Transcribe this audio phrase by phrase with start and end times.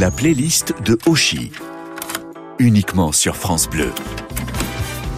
[0.00, 1.52] La playlist de Oshi.
[2.58, 3.92] Uniquement sur France Bleu.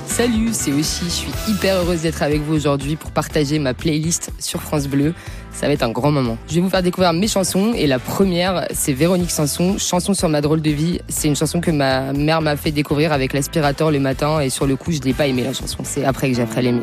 [0.07, 1.05] Salut, c'est Oshi.
[1.05, 5.15] Je suis hyper heureuse d'être avec vous aujourd'hui pour partager ma playlist sur France Bleu.
[5.50, 6.36] Ça va être un grand moment.
[6.49, 10.29] Je vais vous faire découvrir mes chansons et la première, c'est Véronique Sanson, Chanson sur
[10.29, 11.01] ma drôle de vie.
[11.09, 14.67] C'est une chanson que ma mère m'a fait découvrir avec l'aspirateur le matin et sur
[14.67, 15.79] le coup, je l'ai pas aimé la chanson.
[15.85, 16.83] C'est après que j'ai appris à l'aimer.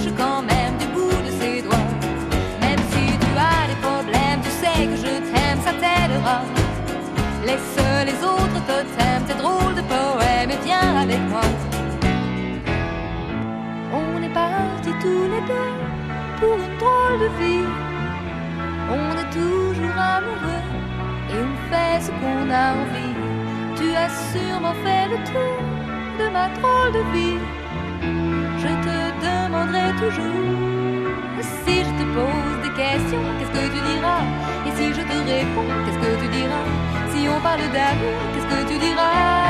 [7.45, 11.41] Laisse les autres totems, tes drôles de poèmes et viens avec moi.
[13.93, 15.73] On est partis tous les deux
[16.39, 17.67] pour une drôle de vie.
[18.99, 20.65] On est toujours amoureux
[21.31, 23.15] et on fait ce qu'on a envie.
[23.77, 25.57] Tu as sûrement fait le tour
[26.19, 27.39] de ma drôle de vie.
[28.63, 30.70] Je te demanderai toujours
[31.43, 34.23] si je te pose des questions, qu'est-ce que tu diras?
[34.67, 36.65] Et si je te réponds, qu'est-ce que tu diras?
[37.11, 39.40] Si on parle d'amour, qu'est-ce que tu diras?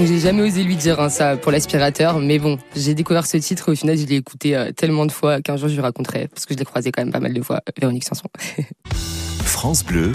[0.00, 3.36] Donc j'ai jamais osé lui dire hein, ça pour l'aspirateur, mais bon, j'ai découvert ce
[3.36, 5.82] titre et au final je l'ai écouté euh, tellement de fois qu'un jour je lui
[5.82, 8.30] raconterai, parce que je l'ai croisé quand même pas mal de fois, euh, Véronique Sanson.
[9.44, 10.12] France Bleu,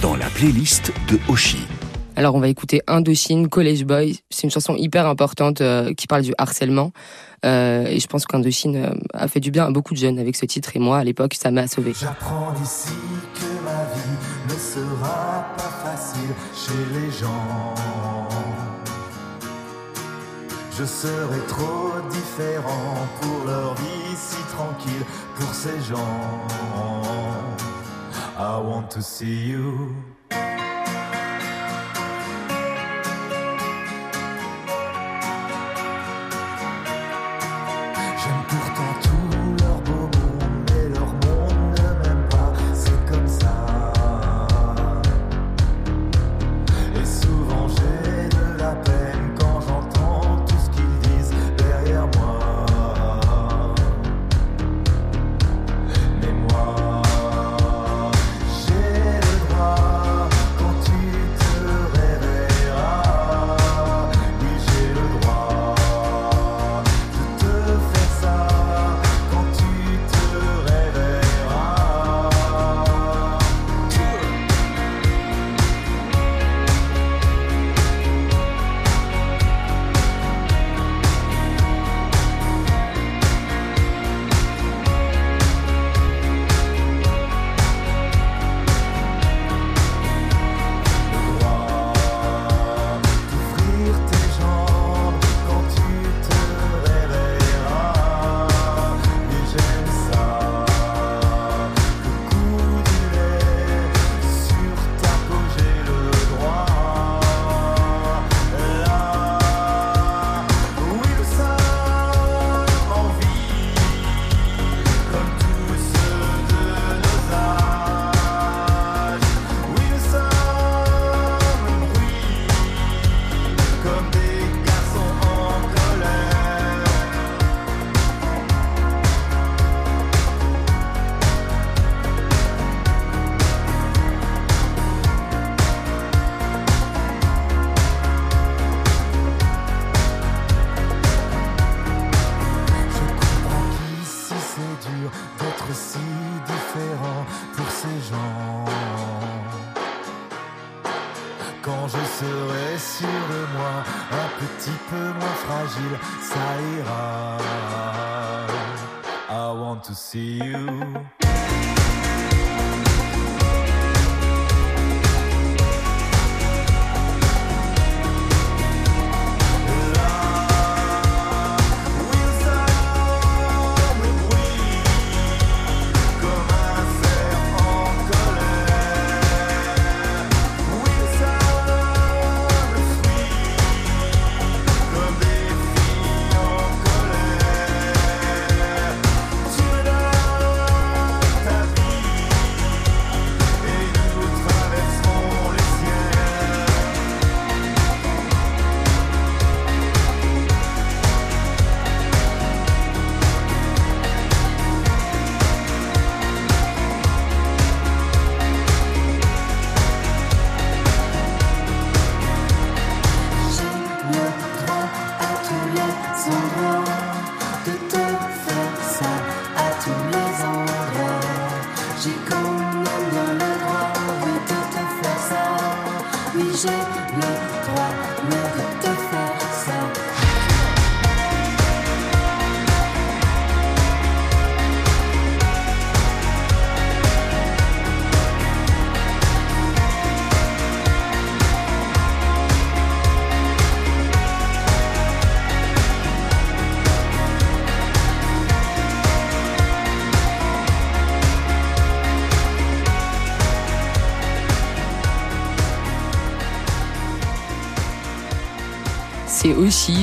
[0.00, 1.66] dans la playlist de Oshi.
[2.14, 6.22] Alors on va écouter Indochine, College Boy, c'est une chanson hyper importante euh, qui parle
[6.22, 6.92] du harcèlement,
[7.44, 10.36] Euh, et je pense qu'Indochine euh, a fait du bien à beaucoup de jeunes avec
[10.36, 11.94] ce titre, et moi à l'époque ça m'a sauvé.
[11.98, 12.92] J'apprends d'ici
[13.34, 18.69] que ma vie ne sera pas facile chez les gens.
[20.80, 25.04] Je serai trop différent pour leur vie si tranquille
[25.36, 26.40] pour ces gens.
[28.38, 29.94] I want to see you.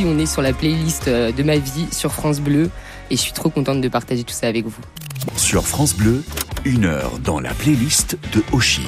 [0.06, 2.70] On est sur la playlist euh, de ma vie sur France Bleu
[3.10, 4.82] et je suis trop contente de partager tout ça avec vous.
[5.36, 6.24] Sur France Bleu,
[6.64, 8.88] une heure dans la playlist de Oshi.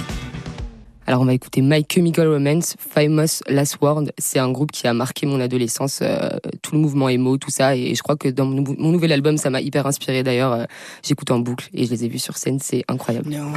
[1.10, 4.12] Alors on va écouter My Chemical Romance, Famous Last Word.
[4.20, 6.30] C'est un groupe qui a marqué mon adolescence, euh,
[6.62, 7.76] tout le mouvement emo, tout ça.
[7.76, 10.22] Et je crois que dans mon, nouvel album, ça m'a hyper inspiré.
[10.22, 10.66] D'ailleurs, euh,
[11.02, 13.28] j'écoute en boucle et je les ai vus sur scène, c'est incroyable.
[13.28, 13.52] No,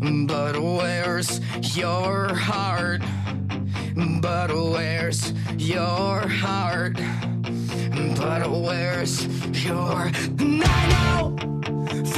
[0.00, 1.40] but where's
[1.76, 3.02] your heart?
[3.94, 5.30] But where's
[5.80, 6.92] your heart?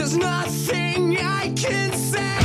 [0.05, 2.39] There's nothing I can say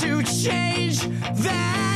[0.00, 1.02] to change
[1.42, 1.87] that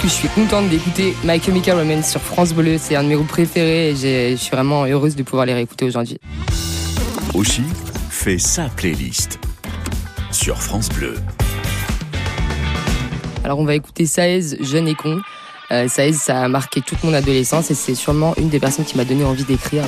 [0.00, 2.76] Qu'est-ce que je suis contente d'écouter My Chemical Romance sur France Bleu.
[2.78, 5.86] C'est un de mes groupes préférés et je suis vraiment heureuse de pouvoir les réécouter
[5.86, 6.18] aujourd'hui.
[7.34, 7.64] Oshi
[8.08, 9.40] fait sa playlist
[10.30, 11.16] sur France Bleu.
[13.42, 15.20] Alors on va écouter Saez, jeune et con.
[15.72, 18.96] Euh, Saez, ça a marqué toute mon adolescence et c'est sûrement une des personnes qui
[18.96, 19.82] m'a donné envie d'écrire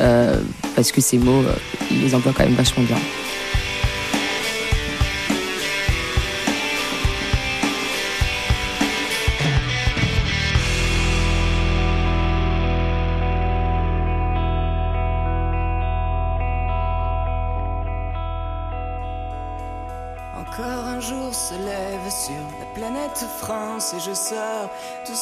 [0.00, 0.40] euh,
[0.74, 1.54] parce que ces mots, euh,
[1.88, 2.98] il les emploie quand même vachement bien.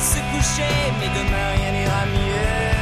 [0.00, 0.76] se coucher.
[0.98, 2.78] Mais demain rien n'ira mieux.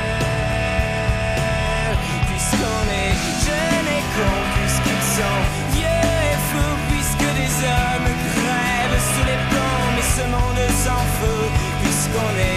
[2.28, 3.14] Puisqu'on est
[3.46, 5.40] jeunes et cons, puisqu'ils sont
[5.76, 9.88] vieux et fous, puisque des hommes crèvent sous les plombs.
[9.94, 11.48] Mais ce monde s'en fout,
[11.82, 12.55] puisqu'on est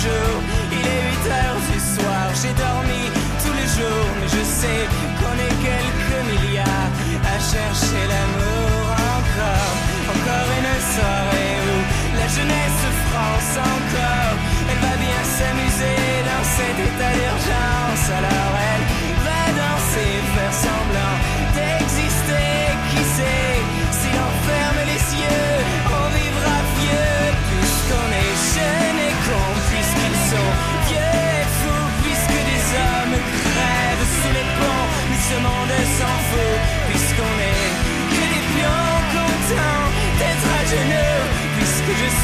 [0.00, 0.57] comme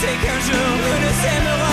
[0.04, 1.63] Sais qu'un jour nous nous aimerons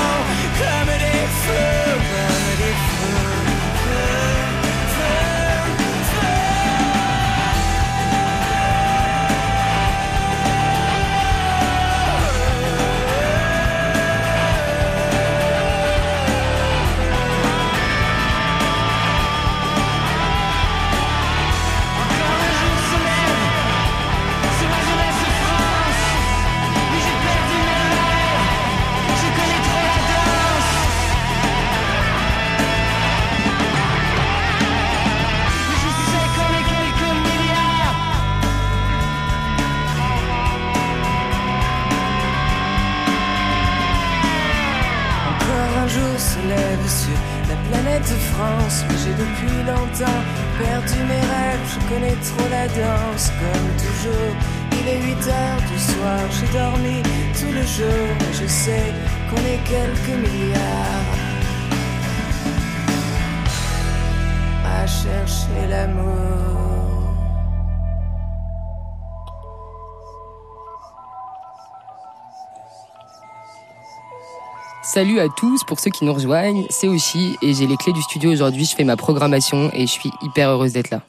[74.93, 78.01] Salut à tous pour ceux qui nous rejoignent, c'est Oshi et j'ai les clés du
[78.01, 81.01] studio aujourd'hui, je fais ma programmation et je suis hyper heureuse d'être là.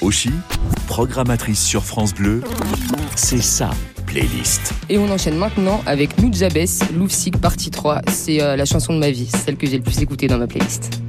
[0.00, 0.30] Oshi,
[0.86, 2.42] programmatrice sur France Bleu,
[3.16, 3.68] c'est sa
[4.06, 4.72] playlist.
[4.88, 8.00] Et on enchaîne maintenant avec Nujabes, Loufsik partie 3.
[8.08, 10.46] C'est euh, la chanson de ma vie, celle que j'ai le plus écoutée dans ma
[10.46, 10.99] playlist.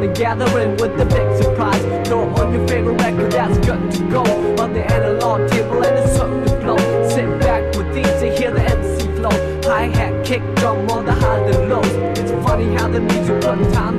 [0.00, 1.82] the gathering with the big surprise.
[2.06, 4.22] Throw on your favorite record that's good to go.
[4.62, 6.78] On the analog table and it's up to blow.
[7.08, 9.30] Sit back with these and hear the MC flow.
[9.64, 12.18] Hi hat, kick, drum on the highs and lows.
[12.18, 13.97] It's funny how the music runs time.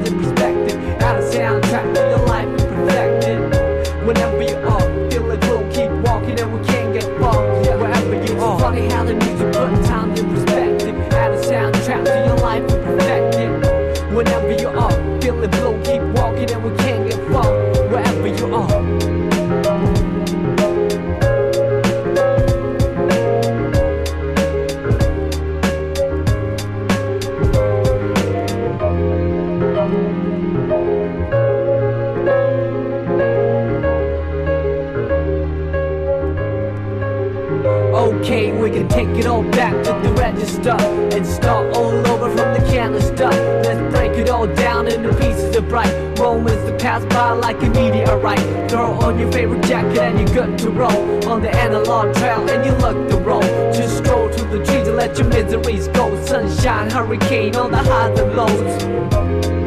[41.19, 45.55] did start all over from the countless dust Let's break it all down into pieces
[45.55, 48.69] of bright Moments that pass by like a meteorite.
[48.69, 51.29] Throw on your favorite jacket and you're good to roll.
[51.29, 53.41] On the analog trail and you look the roll.
[53.71, 56.21] Just stroll to the trees and let your miseries go.
[56.25, 59.58] Sunshine, hurricane, all the highs and lows.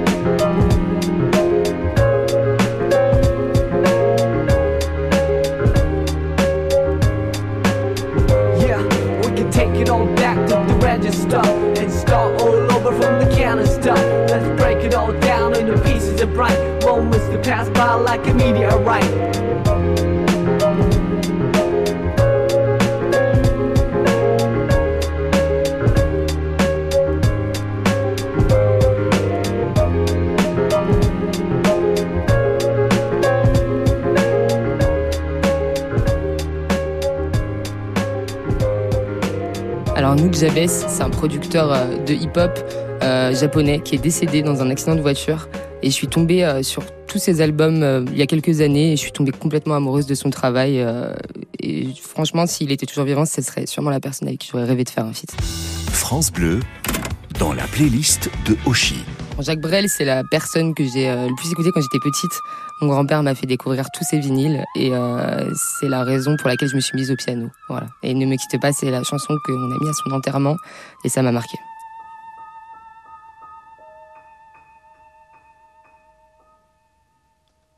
[15.13, 19.33] double down on the pieces of bright moments that pass by like a meteorite.
[39.95, 42.59] Alors Nuke Jabez, c'est un producteur euh, de hip-hop
[43.31, 45.49] euh, japonais qui est décédé dans un accident de voiture.
[45.83, 48.97] Et je suis tombée euh, sur tous ses albums il y a quelques années et
[48.97, 50.83] je suis tombée complètement amoureuse de son travail.
[51.61, 54.85] et franchement, s'il était toujours vivant, ce serait sûrement la personne avec qui j'aurais rêvé
[54.85, 55.31] de faire un feat.
[55.91, 56.61] France Bleu,
[57.39, 59.05] dans la playlist de Oshi.
[59.41, 62.33] Jacques Brel, c'est la personne que j'ai le plus écoutée quand j'étais petite.
[62.83, 66.69] Mon grand-père m'a fait découvrir tous ses vinyles et euh, c'est la raison pour laquelle
[66.69, 67.49] je me suis mise au piano.
[67.69, 67.87] Voilà.
[68.03, 70.57] Et Ne me quitte pas, c'est la chanson qu'on a mis à son enterrement
[71.05, 71.57] et ça m'a marqué.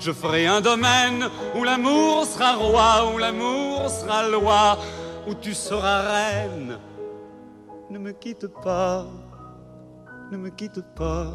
[0.00, 4.78] Je ferai un domaine où l'amour sera roi, où l'amour sera loi,
[5.28, 6.78] où tu seras reine.
[7.90, 9.06] Ne me quitte pas,
[10.32, 11.32] ne me quitte pas,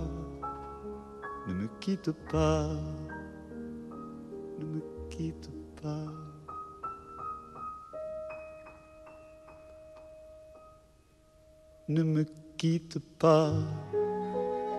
[1.47, 2.69] ne me quitte pas
[4.59, 5.49] ne me quitte
[5.81, 6.05] pas.
[11.87, 12.25] Ne me
[12.57, 13.53] quitte pas,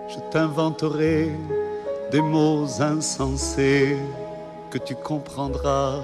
[0.09, 1.31] je t'inventerai
[2.11, 3.97] des mots insensés
[4.69, 5.99] que tu comprendras.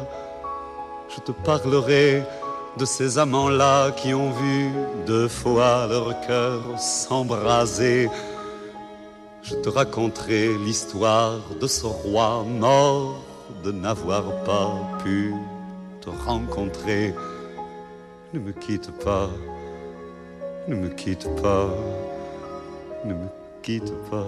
[1.10, 2.24] Je te parlerai
[2.78, 4.70] de ces amants-là qui ont vu
[5.06, 8.10] deux fois leur cœur s'embraser.
[9.44, 13.22] Je te raconterai l'histoire de ce roi mort
[13.64, 14.72] de n'avoir pas
[15.04, 15.34] pu
[16.02, 17.14] te rencontrer.
[18.34, 19.30] Ne me quitte pas,
[20.68, 21.70] ne me quitte pas,
[23.06, 23.28] ne me
[23.62, 24.28] quitte pas,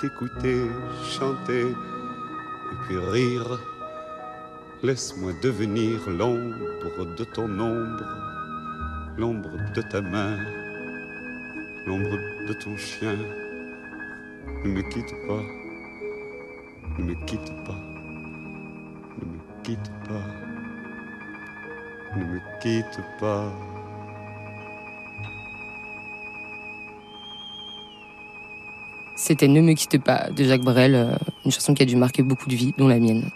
[0.00, 0.62] t'écouter
[1.04, 3.60] chanter et puis rire.
[4.82, 8.04] Laisse-moi devenir l'ombre de ton ombre,
[9.18, 10.38] l'ombre de ta main,
[11.86, 12.16] l'ombre
[12.48, 13.18] de ton chien.
[14.64, 15.42] Ne me quitte pas,
[16.98, 17.80] ne me quitte pas,
[19.18, 20.26] ne me quitte pas,
[22.16, 23.52] ne me quitte pas.
[29.22, 32.22] C'était Ne me quitte pas de Jacques Brel, euh, une chanson qui a dû marquer
[32.22, 33.28] beaucoup de vies, dont la mienne.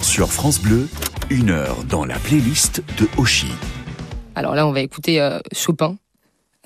[0.00, 0.88] Sur France Bleu,
[1.28, 3.48] une heure dans la playlist de Oshi.
[4.36, 5.96] Alors là, on va écouter euh, Chopin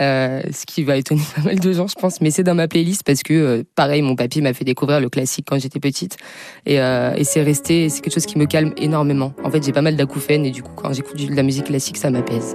[0.02, 2.20] euh, ce qui va étonner pas mal de gens, je pense.
[2.20, 5.08] Mais c'est dans ma playlist parce que, euh, pareil, mon papy m'a fait découvrir le
[5.08, 6.18] classique quand j'étais petite.
[6.66, 9.32] Et, et c'est resté, c'est quelque chose qui me calme énormément.
[9.44, 11.96] En fait, j'ai pas mal d'acouphènes et du coup, quand j'écoute de la musique classique,
[11.96, 12.54] ça m'apaise.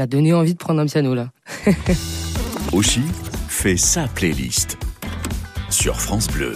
[0.00, 1.28] M'a donné envie de prendre un piano là.
[2.72, 3.02] Oshi
[3.48, 4.78] fait sa playlist
[5.68, 6.54] sur France Bleu.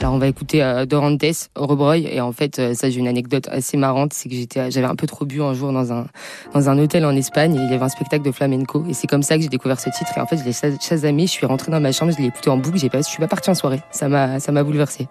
[0.00, 3.48] Alors on va écouter euh, Dorantes, Rebroy, et en fait euh, ça j'ai une anecdote
[3.50, 6.06] assez marrante, c'est que j'étais, j'avais un peu trop bu un jour dans un
[6.54, 9.08] dans un hôtel en Espagne et il y avait un spectacle de flamenco et c'est
[9.08, 11.32] comme ça que j'ai découvert ce titre et en fait je l'ai chas- chasamé, je
[11.32, 13.26] suis rentrée dans ma chambre, je l'ai écouté en boucle, j'ai pas, je suis pas
[13.26, 15.08] partie en soirée, ça m'a ça m'a bouleversée.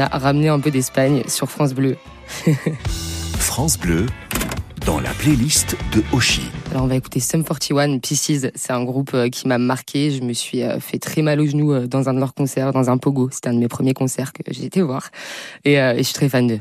[0.00, 1.98] On a ramené un peu d'Espagne sur France Bleu.
[3.38, 4.06] France Bleu,
[4.86, 6.40] dans la playlist de Oshi.
[6.70, 10.22] Alors on va écouter Sum 41 Pieces, c'est un groupe euh, qui m'a marqué, je
[10.22, 12.88] me suis euh, fait très mal aux genoux euh, dans un de leurs concerts, dans
[12.88, 15.10] un pogo, c'était un de mes premiers concerts que j'ai été voir
[15.66, 16.60] et, et je suis très fan d'eux.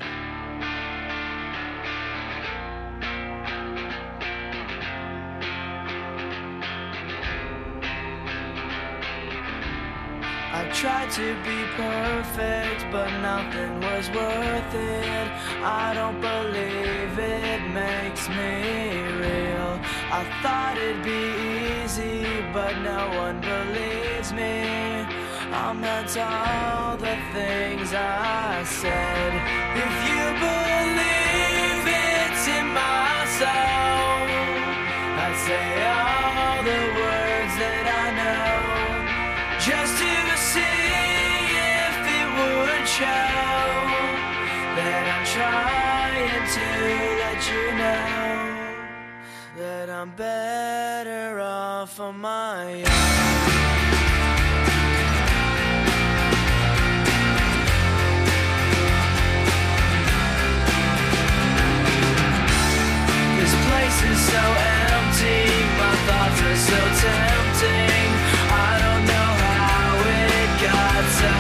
[12.92, 15.28] But nothing was worth it.
[15.64, 19.80] I don't believe it makes me real.
[20.12, 25.06] I thought it'd be easy, but no one believes me.
[25.52, 29.34] I'm not all the things I said.
[29.86, 30.89] If you believe
[50.00, 52.84] I'm better off on my own.
[63.36, 64.44] This place is so
[64.88, 68.08] empty, my thoughts are so tempting.
[68.56, 71.34] I don't know how it got so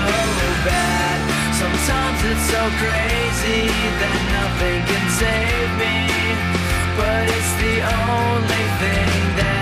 [0.68, 1.18] bad.
[1.56, 3.72] Sometimes it's so crazy
[4.04, 6.59] that nothing can save me.
[7.00, 9.59] But it's the only thing that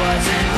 [0.00, 0.49] wasn't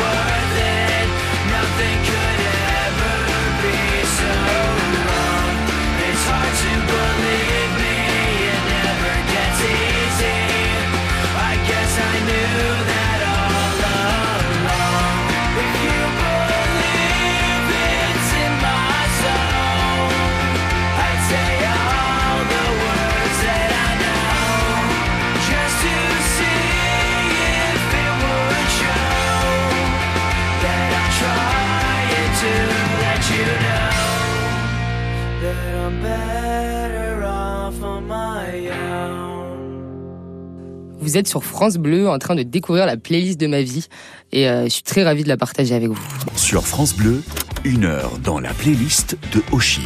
[41.13, 43.87] Vous êtes sur France Bleu en train de découvrir la playlist de ma vie
[44.33, 46.01] et euh, je suis très ravie de la partager avec vous.
[46.37, 47.23] Sur France Bleu,
[47.65, 49.83] une heure dans la playlist de Oshi.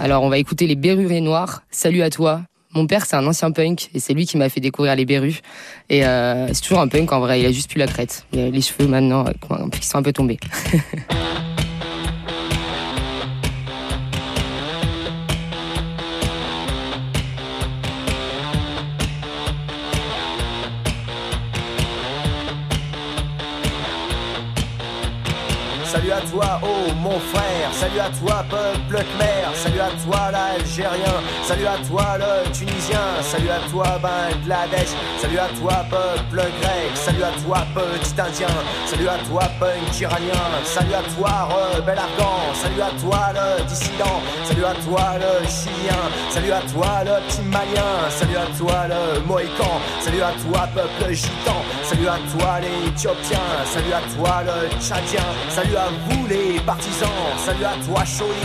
[0.00, 1.62] Alors on va écouter les Berruriers Noirs.
[1.70, 2.42] Salut à toi.
[2.72, 5.42] Mon père c'est un ancien punk et c'est lui qui m'a fait découvrir les Berus.
[5.90, 8.26] Et euh, c'est toujours un punk en vrai, il a juste plus la crête.
[8.32, 10.40] Il a les cheveux maintenant euh, qui sont un peu tombés.
[26.34, 27.53] toi, oh mon frère,
[27.84, 33.50] salut à toi, peuple khmer, salut à toi, l'Algérien, salut à toi, le Tunisien, salut
[33.50, 34.88] à toi, Bangladesh,
[35.20, 38.54] salut à toi, peuple grec, salut à toi, petit Indien,
[38.86, 44.20] salut à toi, punk iranien, salut à toi, rebelle afghan, salut à toi, le dissident,
[44.44, 49.20] salut à toi, le chilien, salut à toi, le petit malien, salut à toi, le
[49.26, 54.70] mohican, salut à toi, peuple gitan, salut à toi, les éthiopiens, salut à toi, le
[54.80, 58.02] tchadien, salut à vous les partisans, salut à toi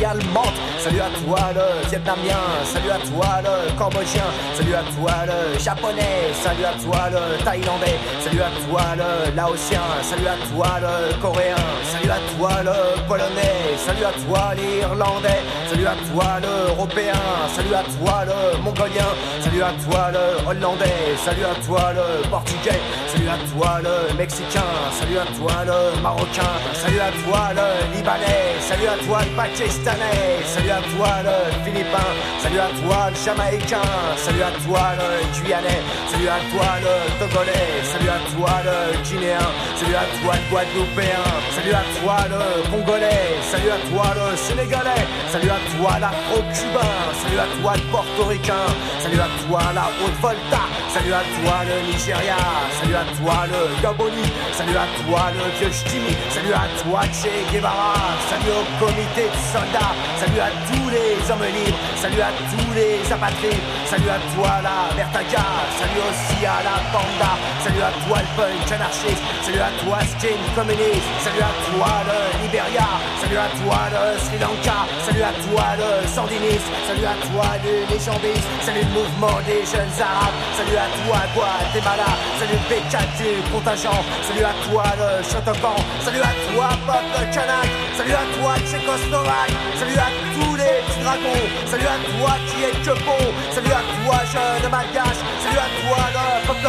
[0.09, 4.23] allemande, salut à toi le vietnamien, salut à toi le cambodgien,
[4.55, 9.81] salut à toi le japonais, salut à toi le thaïlandais, salut à toi le laotien,
[10.01, 11.55] salut à toi le coréen,
[11.91, 17.13] salut à toi le polonais, salut à toi l'irlandais, salut à toi l'européen,
[17.55, 19.09] salut à toi le mongolien,
[19.41, 24.71] salut à toi le hollandais, salut à toi le portugais, salut à toi le mexicain,
[24.99, 30.45] salut à toi le marocain, salut à toi le libanais, salut à toi le pakistanais,
[30.45, 32.09] salut à toi le philippin,
[32.41, 35.81] salut à toi le jamaïcain, salut à toi le guyanais,
[36.11, 39.39] salut à toi le togolais, salut à toi le guinéen,
[39.75, 45.05] salut à toi le guadeloupéen, salut à toi le congolais, salut à toi le Sénégalais,
[45.31, 48.67] salut à toi l'Afro-Cubain, salut à toi le Portoricain,
[49.01, 52.37] salut à toi la Haute-Volta, salut à toi le Nigeria,
[52.79, 57.93] salut à toi le Gaboni, salut à toi le Ch'timi, salut à toi Che Guevara,
[58.29, 63.65] salut au de soldats, salut à tous les hommes libres, salut à tous les apatrides,
[63.85, 65.45] salut à toi la Vertaga,
[65.79, 67.31] salut aussi à la Panda,
[67.63, 72.19] salut à toi le punk anarchiste, salut à toi skin communiste, salut à toi le
[72.43, 72.87] Liberia,
[73.21, 77.73] salut à toi le Sri Lanka, salut à toi le sandiniste, salut à toi le
[77.87, 83.31] légendiste, salut le mouvement des jeunes arabes, salut à toi Guatemala, salut le B4 du
[83.51, 88.51] contingent, salut à toi le Shotokan, salut à toi peuple kanak, salut à toi
[88.89, 93.21] Salut à tous les petits dragons, salut à toi qui que bon,
[93.53, 96.65] salut à toi jeune malgache, salut à toi le peuple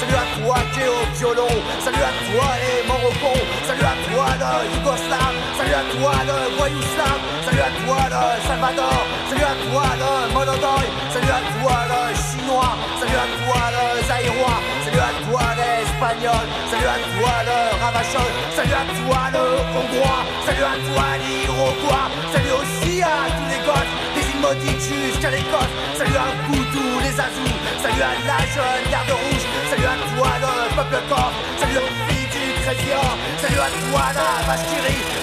[0.00, 4.26] salut à toi qui est au violon, salut à toi les Morocons, salut à toi
[4.42, 9.84] le Yougoslave, salut à toi le Voyouslav, salut à toi le Salvador, salut à toi
[10.02, 10.84] le Monodoy,
[11.14, 16.98] salut à toi le Salut à toi le Zaïrois, salut à toi l'Espagnol, salut à
[17.14, 19.44] toi le Ravachol, salut à toi le
[19.78, 25.70] Hongrois, salut à toi l'Iroquois, salut aussi à tous les Goths, des maudites jusqu'à l'Écosse,
[25.96, 30.30] salut à vous tous les Azous, salut à la jeune garde rouge, salut à toi
[30.42, 34.66] le peuple corse, salut aux filles du Trésor, salut à toi la vache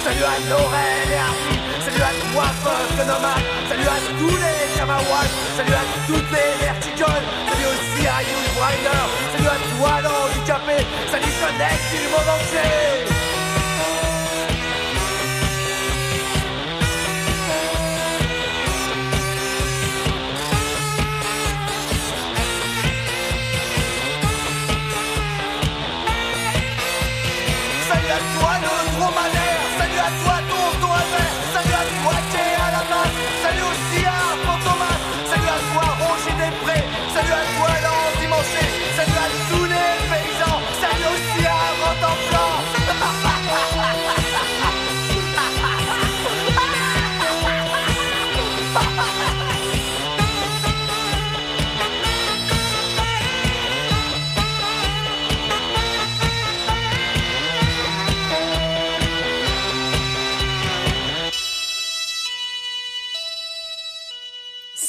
[0.03, 5.31] salut à Laurel et Harpy, salut à toi peuple nomade, salut à tous les Kamawats,
[5.57, 6.78] salut à toutes les
[7.09, 8.49] vertigoles, salut aussi à Hugh
[9.31, 10.01] salut à toi
[11.11, 13.18] salut jeunesse du monde entier.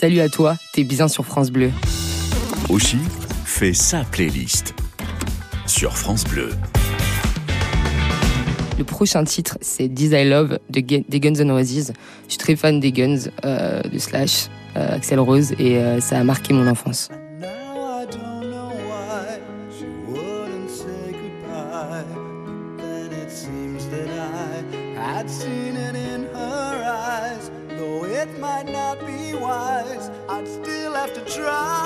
[0.01, 1.71] Salut à toi, t'es bien sur France Bleu.
[2.71, 2.97] Oshi
[3.45, 4.75] fait sa playlist
[5.67, 6.49] sur France Bleu.
[8.79, 11.93] Le prochain titre, c'est This I Love de des Guns N' Roses.
[12.25, 14.47] Je suis très fan des Guns, euh, de Slash,
[14.79, 17.11] euh, Axel Rose, et euh, ça a marqué mon enfance.
[31.41, 31.80] Try.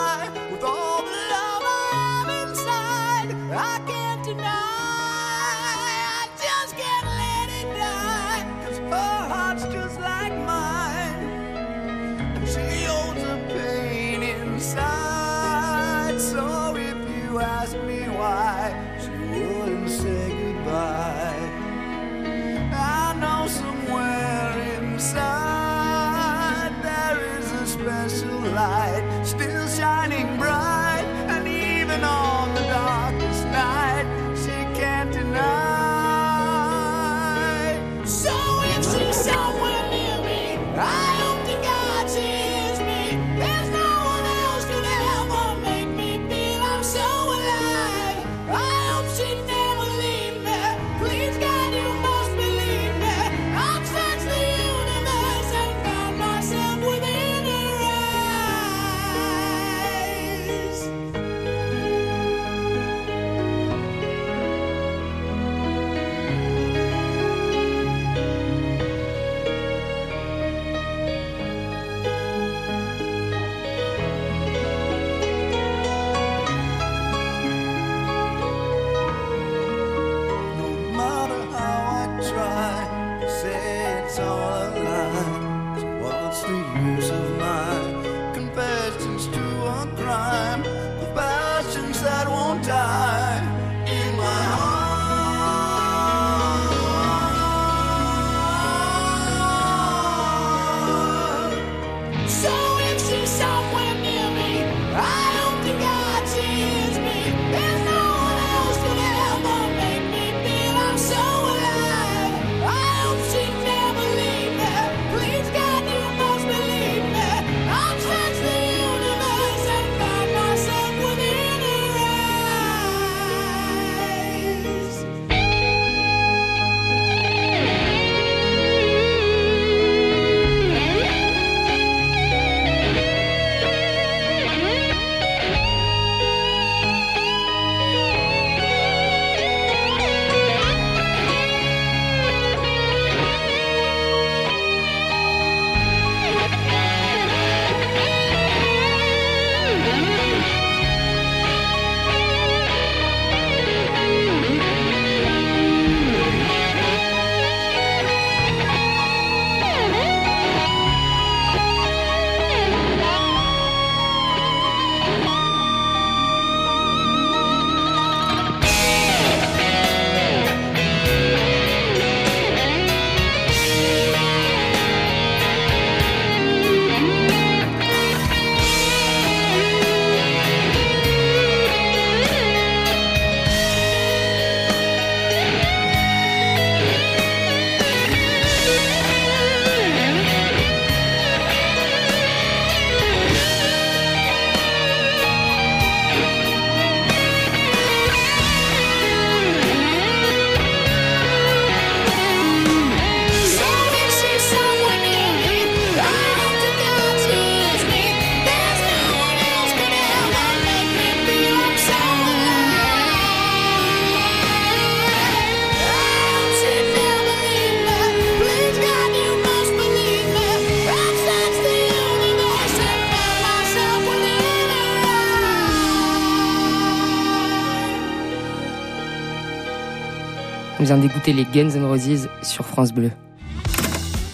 [230.96, 233.10] Vient d'écouter les Guns N' Roses sur France Bleu.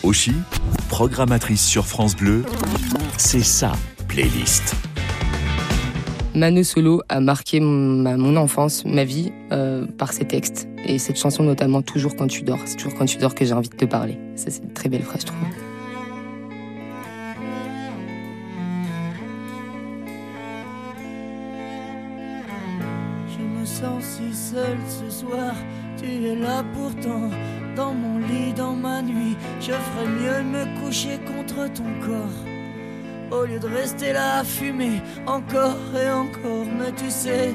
[0.03, 0.33] Oshi,
[0.89, 2.45] programmatrice sur France Bleu,
[3.17, 3.73] c'est sa
[4.09, 4.75] playlist.
[6.35, 10.69] Mano Solo a marqué mon, mon enfance, ma vie, euh, par ses textes.
[10.85, 12.59] Et cette chanson notamment, Toujours quand tu dors.
[12.67, 14.19] C'est toujours quand tu dors que j'ai envie de te parler.
[14.37, 15.39] Ça, c'est une très belle phrase, je trouve.
[23.29, 25.55] Je me sens si seul ce soir,
[26.01, 27.31] tu es là pourtant,
[27.77, 32.41] dans mon lit, dans ma nuit, je ferais mieux me coucher contre ton corps.
[33.31, 37.55] Au lieu de rester là à fumer encore et encore, mais tu sais,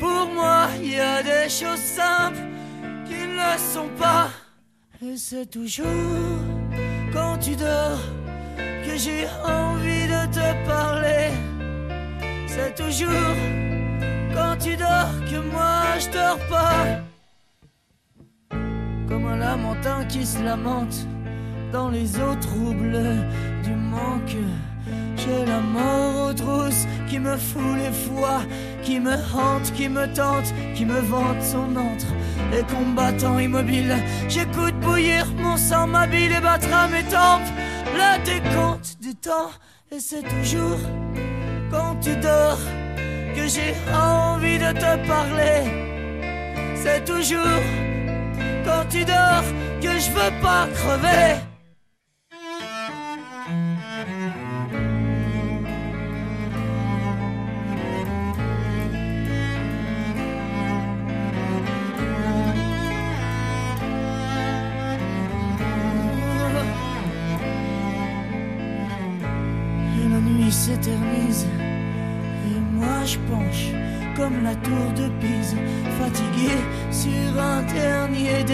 [0.00, 2.44] pour moi, il y a des choses simples
[3.06, 4.28] qui ne le sont pas.
[5.04, 6.38] Et c'est toujours
[7.12, 8.00] quand tu dors
[8.56, 11.30] que j'ai envie de te parler.
[12.46, 13.36] C'est toujours
[14.34, 17.13] quand tu dors que moi je dors pas.
[19.34, 21.08] Un lamentin qui se lamente
[21.72, 23.02] dans les eaux troubles
[23.64, 24.36] du manque.
[25.16, 28.42] J'ai la mort aux trousses qui me fout les foies,
[28.84, 32.06] qui me hante, qui me tente, qui me vante son antre.
[32.56, 33.96] Et combattant immobile,
[34.28, 37.50] j'écoute bouillir mon sang, ma bile et battra mes tempes.
[37.92, 39.50] Le décompte du temps,
[39.90, 40.78] et c'est toujours
[41.72, 42.60] quand tu dors
[43.34, 45.58] que j'ai envie de te parler.
[46.76, 47.64] C'est toujours
[48.74, 49.44] quand tu dors
[49.80, 51.53] que je veux pas crever.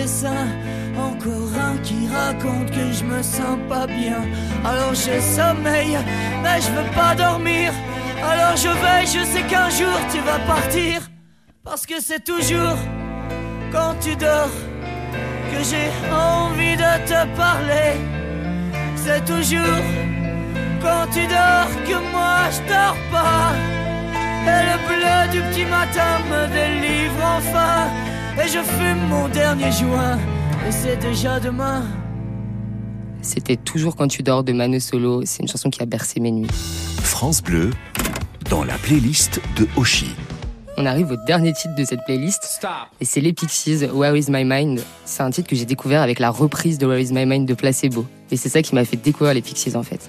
[0.00, 4.22] Encore un qui raconte que je me sens pas bien.
[4.64, 5.98] Alors j'ai sommeil,
[6.42, 7.70] mais je veux pas dormir.
[8.22, 11.02] Alors je veille, je sais qu'un jour tu vas partir.
[11.62, 12.78] Parce que c'est toujours
[13.70, 14.56] quand tu dors
[15.50, 17.92] que j'ai envie de te parler.
[18.96, 19.84] C'est toujours
[20.80, 23.52] quand tu dors que moi je dors pas.
[24.46, 28.09] Et le bleu du petit matin me délivre enfin.
[28.42, 30.16] Et je fume mon dernier joint.
[30.66, 31.84] Et c'est déjà demain.
[33.20, 35.22] C'était Toujours quand tu dors de Mano Solo.
[35.26, 36.48] C'est une chanson qui a bercé mes nuits.
[37.02, 37.70] France Bleu,
[38.48, 40.14] dans la playlist de Oshi.
[40.78, 42.62] On arrive au dernier titre de cette playlist.
[43.00, 44.80] Et c'est les Pixies, Where is my mind?
[45.04, 47.52] C'est un titre que j'ai découvert avec la reprise de Where is my mind de
[47.52, 48.06] Placebo.
[48.30, 50.08] Et c'est ça qui m'a fait découvrir les Pixies en fait.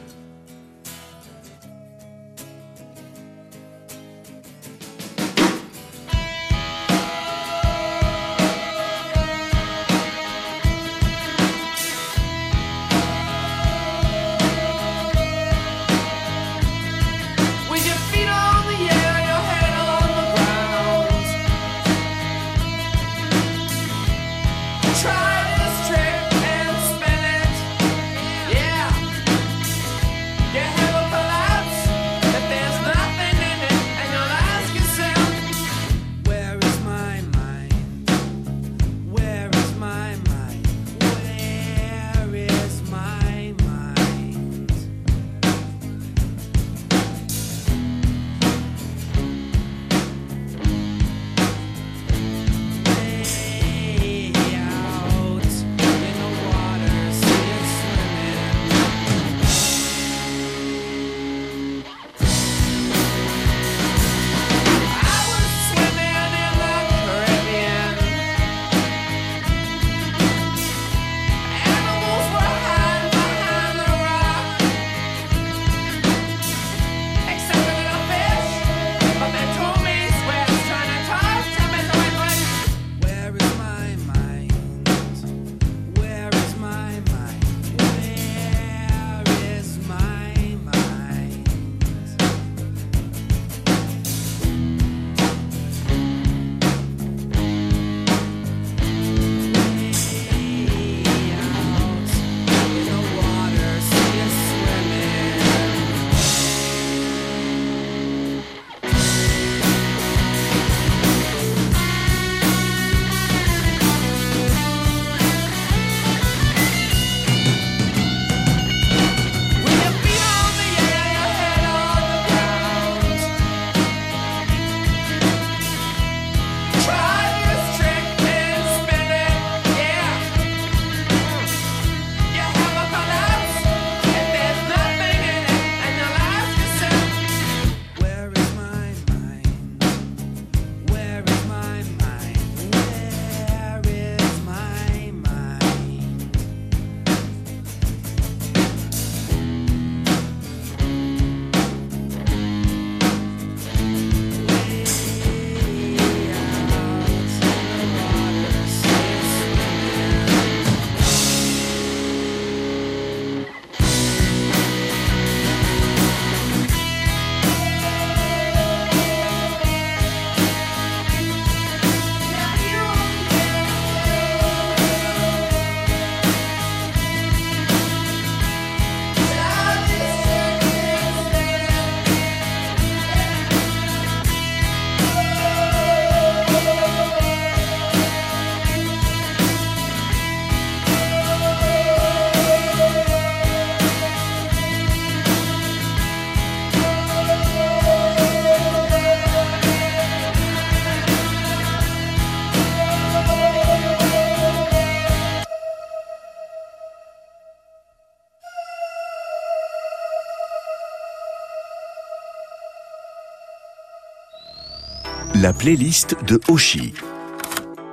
[215.61, 216.91] Playlist de Oshi.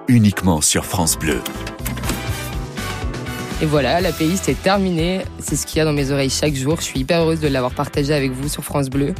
[0.09, 1.39] Uniquement sur France Bleu.
[3.61, 5.21] Et voilà, la playlist est terminée.
[5.39, 6.77] C'est ce qu'il y a dans mes oreilles chaque jour.
[6.79, 9.15] Je suis hyper heureuse de l'avoir partagé avec vous sur France Bleu.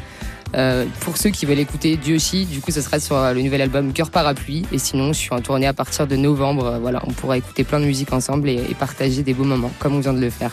[0.57, 3.93] Euh, pour ceux qui veulent écouter Dioshi, du coup, ce sera sur le nouvel album
[3.93, 4.65] Cœur Parapluie.
[4.73, 6.79] Et sinon, je suis en tournée à partir de novembre.
[6.81, 9.95] Voilà, on pourra écouter plein de musique ensemble et, et partager des beaux moments, comme
[9.95, 10.53] on vient de le faire.